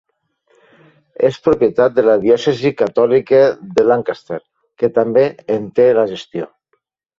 És 1.27 1.35
propietat 1.47 1.93
de 1.97 2.05
la 2.07 2.15
diòcesi 2.23 2.71
catòlica 2.79 3.43
de 3.77 3.85
Lancaster, 3.91 4.41
que 4.83 4.93
també 4.99 5.29
en 5.59 5.71
té 5.83 5.89
la 6.01 6.11
gestió. 6.17 6.53